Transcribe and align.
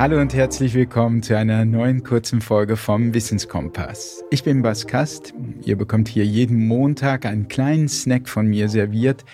Hallo 0.00 0.18
und 0.18 0.32
herzlich 0.32 0.72
willkommen 0.72 1.22
zu 1.22 1.36
einer 1.36 1.66
neuen 1.66 2.02
kurzen 2.02 2.40
Folge 2.40 2.78
vom 2.78 3.12
Wissenskompass. 3.12 4.24
Ich 4.30 4.42
bin 4.42 4.62
Bas 4.62 4.86
Kast. 4.86 5.34
Ihr 5.66 5.76
bekommt 5.76 6.08
hier 6.08 6.24
jeden 6.24 6.66
Montag 6.66 7.26
einen 7.26 7.48
kleinen 7.48 7.86
Snack 7.86 8.26
von 8.26 8.46
mir 8.46 8.70
serviert, 8.70 9.26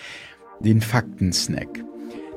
den 0.59 0.81
Faktensnack. 0.81 1.69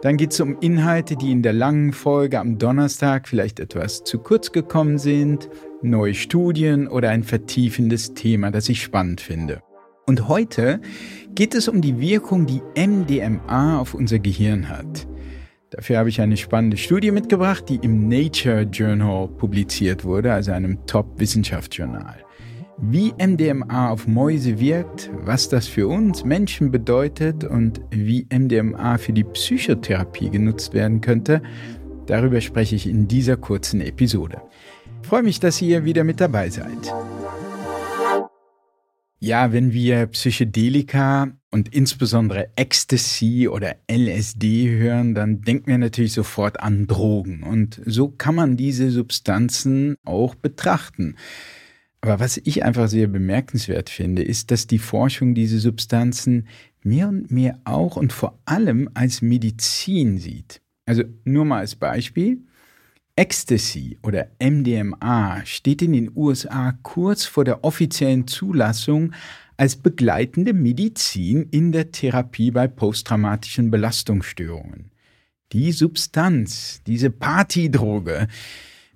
Dann 0.03 0.15
geht 0.15 0.33
es 0.33 0.39
um 0.41 0.59
Inhalte, 0.59 1.15
die 1.15 1.31
in 1.31 1.41
der 1.41 1.53
langen 1.53 1.91
Folge 1.91 2.39
am 2.39 2.59
Donnerstag 2.59 3.27
vielleicht 3.27 3.59
etwas 3.59 4.03
zu 4.03 4.19
kurz 4.19 4.51
gekommen 4.51 4.99
sind, 4.99 5.49
neue 5.81 6.13
Studien 6.13 6.87
oder 6.87 7.09
ein 7.09 7.23
vertiefendes 7.23 8.13
Thema, 8.13 8.51
das 8.51 8.69
ich 8.69 8.83
spannend 8.83 9.21
finde. 9.21 9.63
Und 10.05 10.27
heute 10.27 10.81
geht 11.33 11.55
es 11.55 11.67
um 11.67 11.81
die 11.81 11.99
Wirkung, 11.99 12.45
die 12.45 12.61
MDMA 12.77 13.79
auf 13.79 13.95
unser 13.95 14.19
Gehirn 14.19 14.69
hat. 14.69 15.07
Dafür 15.71 15.99
habe 15.99 16.09
ich 16.09 16.19
eine 16.19 16.35
spannende 16.35 16.77
Studie 16.77 17.11
mitgebracht, 17.11 17.65
die 17.69 17.75
im 17.75 18.07
Nature 18.07 18.61
Journal 18.61 19.27
publiziert 19.27 20.03
wurde, 20.03 20.33
also 20.33 20.51
einem 20.51 20.83
Top-Wissenschaftsjournal. 20.87 22.25
Wie 22.81 23.13
MDMA 23.19 23.91
auf 23.91 24.07
Mäuse 24.07 24.59
wirkt, 24.59 25.11
was 25.13 25.47
das 25.47 25.67
für 25.67 25.87
uns 25.87 26.23
Menschen 26.23 26.71
bedeutet 26.71 27.43
und 27.43 27.81
wie 27.91 28.25
MDMA 28.33 28.97
für 28.97 29.13
die 29.13 29.25
Psychotherapie 29.25 30.29
genutzt 30.29 30.73
werden 30.73 31.01
könnte, 31.01 31.41
darüber 32.07 32.41
spreche 32.41 32.75
ich 32.75 32.87
in 32.87 33.07
dieser 33.07 33.37
kurzen 33.37 33.81
Episode. 33.81 34.41
Ich 35.03 35.07
freue 35.07 35.23
mich, 35.23 35.39
dass 35.39 35.61
ihr 35.61 35.85
wieder 35.85 36.03
mit 36.03 36.19
dabei 36.19 36.49
seid. 36.49 36.93
Ja, 39.19 39.51
wenn 39.51 39.73
wir 39.73 40.07
Psychedelika 40.07 41.27
und 41.51 41.73
insbesondere 41.73 42.49
Ecstasy 42.55 43.47
oder 43.47 43.75
LSD 43.89 44.69
hören, 44.69 45.15
dann 45.15 45.41
denken 45.41 45.67
wir 45.67 45.77
natürlich 45.77 46.13
sofort 46.13 46.59
an 46.59 46.85
Drogen. 46.85 47.43
Und 47.43 47.81
so 47.85 48.09
kann 48.09 48.35
man 48.35 48.55
diese 48.55 48.91
Substanzen 48.91 49.95
auch 50.05 50.35
betrachten. 50.35 51.15
Aber 52.01 52.19
was 52.19 52.37
ich 52.37 52.63
einfach 52.63 52.87
sehr 52.87 53.07
bemerkenswert 53.07 53.89
finde, 53.89 54.23
ist, 54.23 54.51
dass 54.51 54.67
die 54.67 54.77
Forschung 54.77 55.33
diese 55.33 55.59
Substanzen 55.59 56.47
mehr 56.83 57.09
und 57.09 57.31
mehr 57.31 57.59
auch 57.65 57.97
und 57.97 58.13
vor 58.13 58.39
allem 58.45 58.89
als 58.93 59.21
Medizin 59.21 60.17
sieht. 60.17 60.61
Also 60.85 61.03
nur 61.23 61.45
mal 61.45 61.59
als 61.59 61.75
Beispiel. 61.75 62.39
Ecstasy 63.15 63.97
oder 64.01 64.27
MDMA 64.41 65.45
steht 65.45 65.81
in 65.81 65.91
den 65.91 66.11
USA 66.15 66.71
kurz 66.83 67.25
vor 67.25 67.43
der 67.43 67.65
offiziellen 67.65 68.27
Zulassung 68.27 69.11
als 69.59 69.75
begleitende 69.75 70.53
Medizin 70.53 71.47
in 71.51 71.73
der 71.73 71.91
Therapie 71.91 72.49
bei 72.49 72.69
posttraumatischen 72.69 73.69
Belastungsstörungen. 73.69 74.91
Die 75.51 75.73
Substanz, 75.73 76.81
diese 76.87 77.09
Partydroge, 77.09 78.29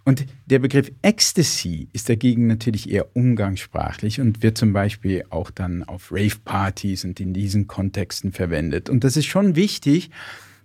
Und 0.10 0.26
der 0.48 0.58
Begriff 0.58 0.92
Ecstasy 1.04 1.88
ist 1.94 2.10
dagegen 2.10 2.48
natürlich 2.48 2.90
eher 2.90 3.16
umgangssprachlich 3.16 4.20
und 4.20 4.42
wird 4.42 4.58
zum 4.58 4.74
Beispiel 4.74 5.24
auch 5.30 5.52
dann 5.52 5.84
auf 5.84 6.12
Rave-Partys 6.12 7.06
und 7.06 7.20
in 7.20 7.32
diesen 7.32 7.68
Kontexten 7.68 8.32
verwendet. 8.32 8.90
Und 8.90 9.04
das 9.04 9.18
ist 9.18 9.28
schon 9.28 9.56
wichtig, 9.56 10.10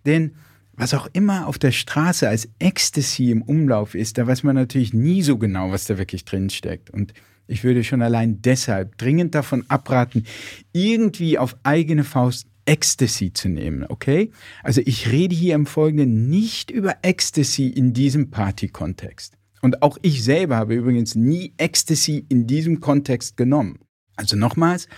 denn 0.07 0.31
was 0.73 0.95
auch 0.95 1.11
immer 1.13 1.47
auf 1.47 1.59
der 1.59 1.73
Straße 1.73 2.27
als 2.27 2.49
Ecstasy 2.59 3.31
im 3.33 3.43
Umlauf 3.43 3.95
ist, 3.95 4.17
da 4.17 4.27
weiß 4.27 4.45
man 4.45 4.57
natürlich 4.57 4.95
nie 4.95 5.21
so 5.21 5.37
genau, 5.37 5.71
was 5.71 5.85
da 5.85 5.99
wirklich 5.99 6.25
drin 6.25 6.49
steckt. 6.49 6.89
Und 6.89 7.13
ich 7.47 7.65
würde 7.65 7.85
schon 7.85 8.01
allein 8.01 8.41
deshalb 8.41 8.97
dringend 8.97 9.35
davon 9.35 9.67
abraten, 9.69 10.25
irgendwie 10.73 11.37
auf 11.37 11.55
eigene 11.65 12.05
Faust 12.05 12.47
Ecstasy 12.67 13.33
zu 13.33 13.49
nehmen, 13.49 13.85
okay? 13.89 14.31
Also 14.63 14.81
ich 14.85 15.11
rede 15.11 15.35
hier 15.35 15.55
im 15.55 15.67
Folgenden 15.67 16.29
nicht 16.29 16.71
über 16.71 16.97
Ecstasy 17.03 17.69
in 17.69 17.93
diesem 17.93 18.31
Party-Kontext. 18.31 19.35
Und 19.63 19.83
auch 19.83 19.99
ich 20.03 20.23
selber 20.23 20.57
habe 20.57 20.75
übrigens 20.75 21.15
nie 21.15 21.55
Ecstasy 21.57 22.25
in 22.29 22.47
diesem 22.47 22.81
Kontext 22.81 23.37
genommen. 23.37 23.79
Also 24.17 24.37
nochmals, 24.37 24.89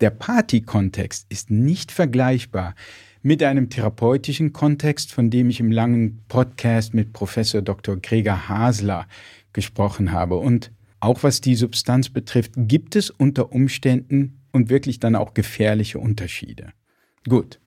der 0.00 0.10
Party-Kontext 0.10 1.26
ist 1.28 1.50
nicht 1.50 1.92
vergleichbar 1.92 2.74
mit 3.22 3.42
einem 3.42 3.70
therapeutischen 3.70 4.52
Kontext, 4.52 5.12
von 5.12 5.30
dem 5.30 5.50
ich 5.50 5.58
im 5.58 5.72
langen 5.72 6.24
Podcast 6.28 6.94
mit 6.94 7.12
Professor 7.12 7.62
Dr. 7.62 7.96
Gregor 7.96 8.48
Hasler 8.48 9.06
gesprochen 9.52 10.12
habe. 10.12 10.36
Und 10.36 10.70
auch 11.00 11.22
was 11.22 11.40
die 11.40 11.54
Substanz 11.54 12.08
betrifft, 12.10 12.52
gibt 12.56 12.96
es 12.96 13.10
unter 13.10 13.52
Umständen 13.52 14.42
und 14.52 14.68
wirklich 14.68 15.00
dann 15.00 15.16
auch 15.16 15.34
gefährliche 15.34 15.98
Unterschiede. 15.98 16.72
Gut. 17.28 17.60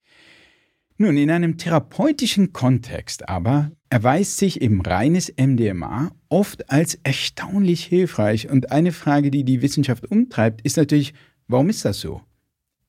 Nun, 1.00 1.16
in 1.18 1.30
einem 1.30 1.58
therapeutischen 1.58 2.54
Kontext 2.54 3.30
aber 3.30 3.72
erweist 3.90 4.38
sich 4.38 4.62
eben 4.62 4.82
reines 4.82 5.32
MDMA 5.38 6.12
oft 6.30 6.72
als 6.72 6.96
erstaunlich 7.04 7.86
hilfreich. 7.86 8.50
Und 8.50 8.72
eine 8.72 8.92
Frage, 8.92 9.30
die 9.30 9.44
die 9.44 9.62
Wissenschaft 9.62 10.10
umtreibt, 10.10 10.62
ist 10.62 10.78
natürlich, 10.78 11.14
warum 11.48 11.70
ist 11.70 11.86
das 11.86 12.00
so? 12.00 12.22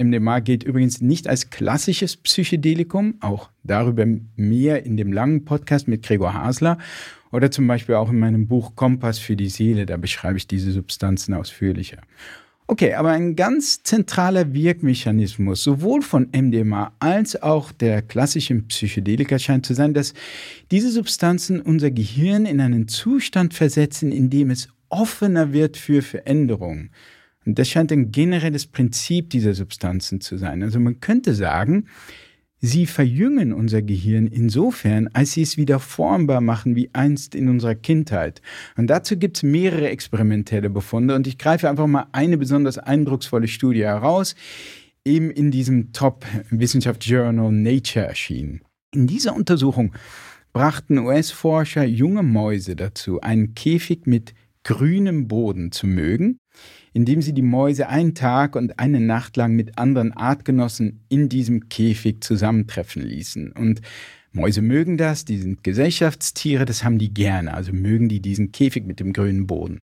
MDMA 0.00 0.40
gilt 0.40 0.62
übrigens 0.62 1.00
nicht 1.00 1.28
als 1.28 1.50
klassisches 1.50 2.16
Psychedelikum, 2.16 3.16
auch 3.20 3.50
darüber 3.64 4.06
mehr 4.36 4.86
in 4.86 4.96
dem 4.96 5.12
langen 5.12 5.44
Podcast 5.44 5.88
mit 5.88 6.04
Gregor 6.04 6.34
Hasler 6.34 6.78
oder 7.32 7.50
zum 7.50 7.66
Beispiel 7.66 7.96
auch 7.96 8.08
in 8.08 8.18
meinem 8.18 8.46
Buch 8.46 8.76
Kompass 8.76 9.18
für 9.18 9.36
die 9.36 9.48
Seele, 9.48 9.86
da 9.86 9.96
beschreibe 9.96 10.38
ich 10.38 10.46
diese 10.46 10.70
Substanzen 10.72 11.34
ausführlicher. 11.34 11.98
Okay, 12.70 12.92
aber 12.92 13.12
ein 13.12 13.34
ganz 13.34 13.82
zentraler 13.82 14.52
Wirkmechanismus 14.52 15.62
sowohl 15.62 16.02
von 16.02 16.28
MDMA 16.36 16.92
als 16.98 17.42
auch 17.42 17.72
der 17.72 18.02
klassischen 18.02 18.68
Psychedelika 18.68 19.38
scheint 19.38 19.64
zu 19.64 19.72
sein, 19.72 19.94
dass 19.94 20.12
diese 20.70 20.90
Substanzen 20.90 21.62
unser 21.62 21.90
Gehirn 21.90 22.44
in 22.44 22.60
einen 22.60 22.86
Zustand 22.86 23.54
versetzen, 23.54 24.12
in 24.12 24.28
dem 24.28 24.50
es 24.50 24.68
offener 24.90 25.54
wird 25.54 25.78
für 25.78 26.02
Veränderungen. 26.02 26.90
Und 27.46 27.58
das 27.58 27.70
scheint 27.70 27.90
ein 27.90 28.12
generelles 28.12 28.66
Prinzip 28.66 29.30
dieser 29.30 29.54
Substanzen 29.54 30.20
zu 30.20 30.36
sein. 30.36 30.62
Also 30.62 30.78
man 30.78 31.00
könnte 31.00 31.32
sagen, 31.32 31.86
Sie 32.60 32.86
verjüngen 32.86 33.52
unser 33.52 33.82
Gehirn 33.82 34.26
insofern, 34.26 35.08
als 35.12 35.32
sie 35.32 35.42
es 35.42 35.56
wieder 35.56 35.78
formbar 35.78 36.40
machen 36.40 36.74
wie 36.74 36.90
einst 36.92 37.36
in 37.36 37.48
unserer 37.48 37.76
Kindheit. 37.76 38.42
Und 38.76 38.88
dazu 38.88 39.16
gibt 39.16 39.36
es 39.36 39.42
mehrere 39.44 39.88
experimentelle 39.90 40.68
Befunde 40.68 41.14
und 41.14 41.28
ich 41.28 41.38
greife 41.38 41.68
einfach 41.68 41.86
mal 41.86 42.06
eine 42.10 42.36
besonders 42.36 42.76
eindrucksvolle 42.76 43.46
Studie 43.46 43.84
heraus, 43.84 44.34
eben 45.04 45.30
in 45.30 45.52
diesem 45.52 45.92
Top-Wissenschaftsjournal 45.92 47.52
Nature 47.52 48.06
erschienen. 48.06 48.62
In 48.92 49.06
dieser 49.06 49.36
Untersuchung 49.36 49.92
brachten 50.52 50.98
US-Forscher 50.98 51.84
junge 51.84 52.24
Mäuse 52.24 52.74
dazu, 52.74 53.20
einen 53.20 53.54
Käfig 53.54 54.06
mit 54.06 54.34
grünem 54.64 55.28
Boden 55.28 55.70
zu 55.70 55.86
mögen 55.86 56.38
indem 56.92 57.22
sie 57.22 57.32
die 57.32 57.42
Mäuse 57.42 57.88
einen 57.88 58.14
Tag 58.14 58.56
und 58.56 58.78
eine 58.78 59.00
Nacht 59.00 59.36
lang 59.36 59.54
mit 59.54 59.78
anderen 59.78 60.12
Artgenossen 60.12 61.00
in 61.08 61.28
diesem 61.28 61.68
Käfig 61.68 62.22
zusammentreffen 62.22 63.02
ließen. 63.02 63.52
Und 63.52 63.80
Mäuse 64.32 64.62
mögen 64.62 64.96
das, 64.96 65.24
die 65.24 65.38
sind 65.38 65.64
Gesellschaftstiere, 65.64 66.64
das 66.64 66.84
haben 66.84 66.98
die 66.98 67.12
gerne, 67.12 67.54
also 67.54 67.72
mögen 67.72 68.08
die 68.08 68.20
diesen 68.20 68.52
Käfig 68.52 68.86
mit 68.86 69.00
dem 69.00 69.12
grünen 69.12 69.46
Boden. 69.46 69.78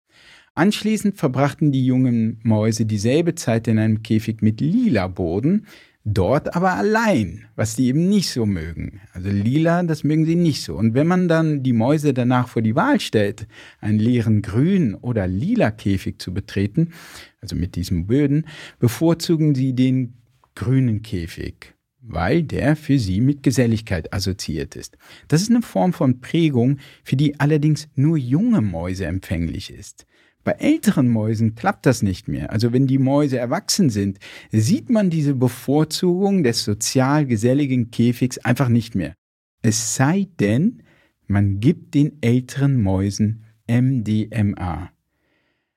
Anschließend 0.54 1.18
verbrachten 1.18 1.72
die 1.72 1.86
jungen 1.86 2.40
Mäuse 2.44 2.86
dieselbe 2.86 3.36
Zeit 3.36 3.68
in 3.68 3.80
einem 3.80 4.04
Käfig 4.04 4.42
mit 4.42 4.60
lila 4.60 5.08
Boden, 5.08 5.66
dort 6.04 6.56
aber 6.56 6.74
allein, 6.74 7.46
was 7.56 7.76
die 7.76 7.88
eben 7.88 8.10
nicht 8.10 8.30
so 8.30 8.46
mögen. 8.46 9.02
Also 9.14 9.30
lila, 9.30 9.84
das 9.84 10.04
mögen 10.04 10.26
sie 10.26 10.36
nicht 10.36 10.64
so. 10.64 10.76
Und 10.76 10.94
wenn 10.94 11.08
man 11.08 11.28
dann 11.28 11.64
die 11.64 11.74
Mäuse 11.74 12.14
danach 12.14 12.48
vor 12.48 12.62
die 12.62 12.76
Wahl 12.76 13.00
stellt, 13.00 13.48
einen 13.80 14.00
leeren 14.00 14.42
grünen 14.42 14.96
oder 14.96 15.28
lila 15.28 15.72
Käfig 15.72 16.20
zu 16.20 16.34
betreten, 16.34 16.94
also 17.40 17.56
mit 17.56 17.76
diesem 17.76 18.08
Böden, 18.08 18.48
bevorzugen 18.80 19.56
sie 19.56 19.74
den 19.74 20.16
grünen 20.56 21.02
Käfig 21.02 21.74
weil 22.02 22.44
der 22.44 22.76
für 22.76 22.98
sie 22.98 23.22
mit 23.22 23.44
Geselligkeit 23.44 24.12
assoziiert 24.14 24.76
ist. 24.76 24.98
Das 25.28 25.42
ist 25.42 25.52
eine 25.52 25.62
Form 25.62 25.94
von 25.94 26.20
Prägung, 26.20 26.80
für 27.04 27.16
die 27.16 27.40
allerdings 27.40 27.88
nur 27.96 28.18
junge 28.18 28.62
Mäuse 28.62 29.06
empfänglich 29.06 29.72
ist. 29.72 30.06
Bei 30.44 30.54
älteren 30.54 31.08
Mäusen 31.08 31.56
klappt 31.56 31.86
das 31.86 32.02
nicht 32.02 32.28
mehr. 32.28 32.52
Also 32.52 32.74
wenn 32.74 32.88
die 32.88 32.98
Mäuse 32.98 33.38
erwachsen 33.38 33.90
sind, 33.90 34.20
sieht 34.52 34.90
man 34.90 35.10
diese 35.10 35.36
Bevorzugung 35.36 36.44
des 36.44 36.64
sozial 36.64 37.26
geselligen 37.26 37.92
Käfigs 37.92 38.40
einfach 38.40 38.70
nicht 38.70 38.96
mehr. 38.96 39.14
Es 39.62 39.96
sei 39.96 40.28
denn, 40.40 40.82
man 41.28 41.60
gibt 41.60 41.94
den 41.94 42.18
älteren 42.22 42.82
Mäusen 42.82 43.44
MDMA. 43.70 44.92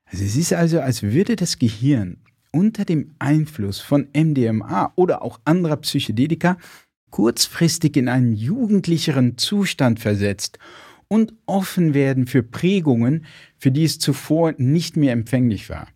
Also 0.06 0.24
es 0.24 0.36
ist 0.36 0.52
also, 0.52 0.80
als 0.80 1.02
würde 1.02 1.36
das 1.36 1.58
Gehirn 1.58 2.18
unter 2.50 2.84
dem 2.84 3.14
Einfluss 3.18 3.80
von 3.80 4.08
MDMA 4.16 4.92
oder 4.96 5.22
auch 5.22 5.40
anderer 5.44 5.76
Psychedelika 5.76 6.56
kurzfristig 7.10 7.96
in 7.96 8.08
einen 8.08 8.32
jugendlicheren 8.32 9.38
Zustand 9.38 10.00
versetzt 10.00 10.58
und 11.08 11.34
offen 11.46 11.94
werden 11.94 12.26
für 12.26 12.42
Prägungen, 12.42 13.24
für 13.56 13.70
die 13.70 13.84
es 13.84 13.98
zuvor 13.98 14.54
nicht 14.58 14.96
mehr 14.96 15.12
empfänglich 15.12 15.70
war. 15.70 15.88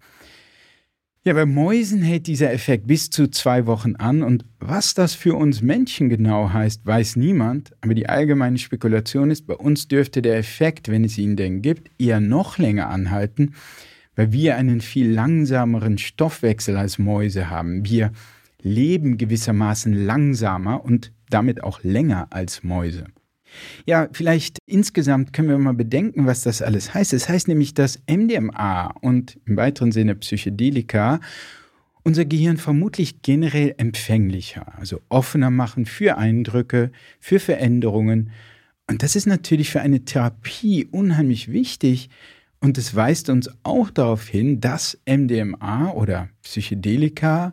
Ja, 1.25 1.35
bei 1.35 1.47
Mäusen 1.47 2.01
hält 2.01 2.27
dieser 2.27 2.53
Effekt 2.53 2.87
bis 2.87 3.11
zu 3.11 3.29
zwei 3.29 3.67
Wochen 3.67 3.97
an 3.97 4.23
und 4.23 4.47
was 4.61 4.95
das 4.95 5.15
für 5.15 5.35
uns 5.35 5.61
Menschen 5.61 6.09
genau 6.09 6.53
heißt, 6.53 6.87
weiß 6.87 7.17
niemand, 7.17 7.73
aber 7.83 7.93
die 7.93 8.09
allgemeine 8.09 8.57
Spekulation 8.57 9.31
ist, 9.31 9.47
bei 9.47 9.55
uns 9.55 9.89
dürfte 9.89 10.23
der 10.23 10.39
Effekt, 10.39 10.89
wenn 10.89 11.05
es 11.05 11.19
ihn 11.19 11.37
denn 11.37 11.61
gibt, 11.61 11.91
eher 12.01 12.21
noch 12.21 12.57
länger 12.57 12.89
anhalten, 12.89 13.55
weil 14.17 14.33
wir 14.33 14.57
einen 14.57 14.81
viel 14.81 15.11
langsameren 15.11 15.99
Stoffwechsel 15.99 16.77
als 16.77 16.99
Mäuse 16.99 17.51
haben. 17.51 17.85
Wir 17.85 18.13
leben 18.63 19.19
gewissermaßen 19.19 19.93
langsamer 19.93 20.85
und 20.85 21.13
damit 21.29 21.63
auch 21.63 21.83
länger 21.83 22.29
als 22.31 22.63
Mäuse. 22.65 23.05
Ja, 23.87 24.09
vielleicht 24.13 24.59
insgesamt 24.67 25.33
können 25.33 25.49
wir 25.49 25.59
mal 25.59 25.75
bedenken, 25.75 26.27
was 26.27 26.43
das 26.43 26.63
alles 26.63 26.95
heißt. 26.95 27.13
Es 27.13 27.23
das 27.23 27.29
heißt 27.29 27.49
nämlich, 27.49 27.75
dass 27.75 28.01
MDMA 28.09 28.95
und 29.01 29.39
im 29.47 29.57
weiteren 29.57 29.93
Sinne 29.93 30.15
Psychedelika 30.15 31.21
unser 32.03 32.25
Gehirn 32.25 32.57
vermutlich 32.57 33.23
generell 33.23 33.75
empfänglicher, 33.77 34.79
also 34.79 35.01
offener 35.09 35.51
machen 35.51 35.85
für 35.85 36.17
Eindrücke, 36.17 36.91
für 37.21 37.39
Veränderungen. 37.39 38.31
Und 38.89 39.03
das 39.03 39.15
ist 39.15 39.27
natürlich 39.27 39.71
für 39.71 39.83
eine 39.83 40.05
Therapie 40.05 40.87
unheimlich 40.91 41.53
wichtig. 41.53 42.09
Und 42.61 42.79
es 42.79 42.95
weist 42.95 43.29
uns 43.29 43.51
auch 43.63 43.91
darauf 43.91 44.27
hin, 44.27 44.61
dass 44.61 44.99
MDMA 45.07 45.91
oder 45.93 46.31
Psychedelika 46.43 47.53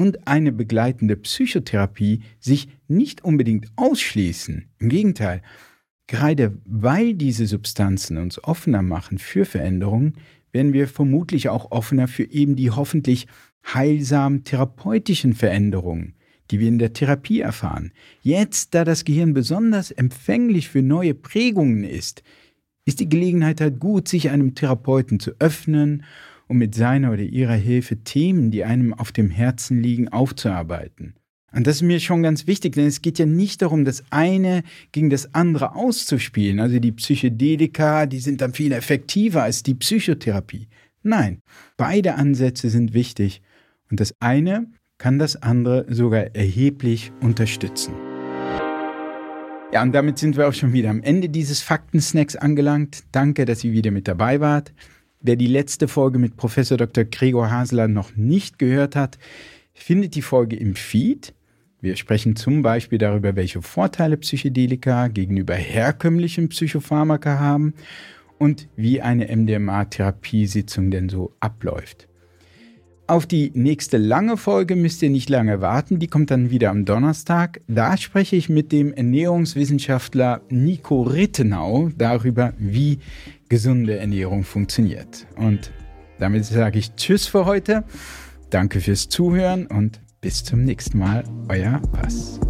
und 0.00 0.26
eine 0.26 0.50
begleitende 0.50 1.14
Psychotherapie 1.14 2.22
sich 2.38 2.68
nicht 2.88 3.22
unbedingt 3.22 3.66
ausschließen. 3.76 4.70
Im 4.78 4.88
Gegenteil, 4.88 5.42
gerade 6.06 6.56
weil 6.64 7.12
diese 7.12 7.46
Substanzen 7.46 8.16
uns 8.16 8.42
offener 8.42 8.80
machen 8.80 9.18
für 9.18 9.44
Veränderungen, 9.44 10.14
werden 10.52 10.72
wir 10.72 10.88
vermutlich 10.88 11.50
auch 11.50 11.70
offener 11.70 12.08
für 12.08 12.24
eben 12.24 12.56
die 12.56 12.70
hoffentlich 12.70 13.26
heilsamen 13.74 14.42
therapeutischen 14.42 15.34
Veränderungen, 15.34 16.14
die 16.50 16.60
wir 16.60 16.68
in 16.68 16.78
der 16.78 16.94
Therapie 16.94 17.40
erfahren. 17.40 17.92
Jetzt, 18.22 18.74
da 18.74 18.86
das 18.86 19.04
Gehirn 19.04 19.34
besonders 19.34 19.90
empfänglich 19.90 20.70
für 20.70 20.80
neue 20.80 21.12
Prägungen 21.12 21.84
ist, 21.84 22.22
ist 22.86 23.00
die 23.00 23.08
Gelegenheit 23.10 23.60
halt 23.60 23.78
gut, 23.78 24.08
sich 24.08 24.30
einem 24.30 24.54
Therapeuten 24.54 25.20
zu 25.20 25.32
öffnen 25.38 26.04
um 26.50 26.58
mit 26.58 26.74
seiner 26.74 27.12
oder 27.12 27.22
ihrer 27.22 27.54
Hilfe 27.54 27.98
Themen, 27.98 28.50
die 28.50 28.64
einem 28.64 28.92
auf 28.92 29.12
dem 29.12 29.30
Herzen 29.30 29.80
liegen, 29.80 30.08
aufzuarbeiten. 30.08 31.14
Und 31.52 31.66
das 31.68 31.76
ist 31.76 31.82
mir 31.82 32.00
schon 32.00 32.24
ganz 32.24 32.48
wichtig, 32.48 32.74
denn 32.74 32.86
es 32.86 33.02
geht 33.02 33.20
ja 33.20 33.26
nicht 33.26 33.62
darum, 33.62 33.84
das 33.84 34.02
eine 34.10 34.64
gegen 34.90 35.10
das 35.10 35.32
andere 35.32 35.76
auszuspielen. 35.76 36.58
Also 36.58 36.80
die 36.80 36.90
Psychedelika, 36.90 38.06
die 38.06 38.18
sind 38.18 38.40
dann 38.40 38.52
viel 38.52 38.72
effektiver 38.72 39.44
als 39.44 39.62
die 39.62 39.74
Psychotherapie. 39.74 40.66
Nein, 41.04 41.40
beide 41.76 42.16
Ansätze 42.16 42.68
sind 42.68 42.94
wichtig. 42.94 43.42
Und 43.88 44.00
das 44.00 44.12
eine 44.18 44.66
kann 44.98 45.20
das 45.20 45.40
andere 45.40 45.86
sogar 45.88 46.34
erheblich 46.34 47.12
unterstützen. 47.20 47.94
Ja, 49.72 49.82
und 49.82 49.92
damit 49.92 50.18
sind 50.18 50.36
wir 50.36 50.48
auch 50.48 50.52
schon 50.52 50.72
wieder 50.72 50.90
am 50.90 51.02
Ende 51.02 51.28
dieses 51.28 51.62
Faktensnacks 51.62 52.34
angelangt. 52.34 53.04
Danke, 53.12 53.44
dass 53.44 53.62
ihr 53.62 53.70
wieder 53.70 53.92
mit 53.92 54.08
dabei 54.08 54.40
wart. 54.40 54.72
Wer 55.22 55.36
die 55.36 55.48
letzte 55.48 55.86
Folge 55.86 56.18
mit 56.18 56.38
Professor 56.38 56.78
Dr. 56.78 57.04
Gregor 57.04 57.50
Hasler 57.50 57.88
noch 57.88 58.16
nicht 58.16 58.58
gehört 58.58 58.96
hat, 58.96 59.18
findet 59.74 60.14
die 60.14 60.22
Folge 60.22 60.56
im 60.56 60.74
Feed. 60.74 61.34
Wir 61.82 61.96
sprechen 61.96 62.36
zum 62.36 62.62
Beispiel 62.62 62.96
darüber, 62.96 63.36
welche 63.36 63.60
Vorteile 63.60 64.16
Psychedelika 64.16 65.08
gegenüber 65.08 65.54
herkömmlichen 65.54 66.48
Psychopharmaka 66.48 67.38
haben 67.38 67.74
und 68.38 68.68
wie 68.76 69.02
eine 69.02 69.26
MDMA-Therapiesitzung 69.26 70.90
denn 70.90 71.10
so 71.10 71.34
abläuft. 71.38 72.08
Auf 73.06 73.26
die 73.26 73.50
nächste 73.54 73.98
lange 73.98 74.38
Folge 74.38 74.74
müsst 74.74 75.02
ihr 75.02 75.10
nicht 75.10 75.28
lange 75.28 75.60
warten, 75.60 75.98
die 75.98 76.06
kommt 76.06 76.30
dann 76.30 76.50
wieder 76.50 76.70
am 76.70 76.86
Donnerstag. 76.86 77.60
Da 77.66 77.98
spreche 77.98 78.36
ich 78.36 78.48
mit 78.48 78.72
dem 78.72 78.94
Ernährungswissenschaftler 78.94 80.40
Nico 80.48 81.02
Rittenau 81.02 81.90
darüber, 81.98 82.54
wie 82.56 83.00
gesunde 83.50 83.98
Ernährung 83.98 84.44
funktioniert. 84.44 85.26
Und 85.36 85.70
damit 86.18 86.46
sage 86.46 86.78
ich 86.78 86.94
Tschüss 86.94 87.26
für 87.26 87.44
heute. 87.44 87.84
Danke 88.48 88.80
fürs 88.80 89.10
Zuhören 89.10 89.66
und 89.66 90.00
bis 90.22 90.42
zum 90.44 90.64
nächsten 90.64 90.98
Mal. 90.98 91.24
Euer 91.48 91.82
Pass. 91.92 92.40